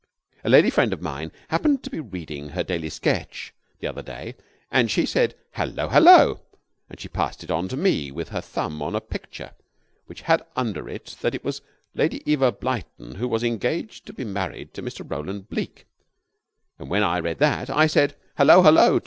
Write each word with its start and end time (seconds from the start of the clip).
A 0.43 0.49
lady 0.49 0.71
friend 0.71 0.93
of 0.93 1.01
mine 1.03 1.31
happened 1.49 1.83
to 1.83 1.91
be 1.91 1.99
reading 1.99 2.49
her 2.49 2.63
Daily 2.63 2.89
Sketch 2.89 3.53
the 3.81 3.85
other 3.87 4.01
day, 4.01 4.33
and 4.71 4.89
she 4.89 5.05
said 5.05 5.35
'Hullo! 5.51 5.89
hullo!' 5.89 6.41
and 6.89 7.13
passed 7.13 7.43
it 7.43 7.51
on 7.51 7.67
to 7.67 7.77
me 7.77 8.09
with 8.09 8.29
her 8.29 8.41
thumb 8.41 8.81
on 8.81 8.95
a 8.95 8.99
picture 8.99 9.51
which 10.07 10.21
had 10.21 10.41
under 10.55 10.89
it 10.89 11.17
that 11.21 11.35
it 11.35 11.43
was 11.43 11.61
Lady 11.93 12.23
Eva 12.25 12.51
Blyton 12.51 13.17
who 13.17 13.27
was 13.27 13.43
engaged 13.43 14.07
to 14.07 14.13
be 14.13 14.25
married 14.25 14.73
to 14.73 14.81
Mr. 14.81 15.07
Roland 15.07 15.47
Bleke. 15.51 15.85
And 16.79 16.89
when 16.89 17.03
I 17.03 17.19
read 17.19 17.37
that, 17.37 17.69
I 17.69 17.85
said 17.85 18.15
'Hullo! 18.39 18.63
hullo!' 18.63 18.99